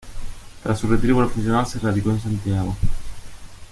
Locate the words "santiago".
2.19-2.75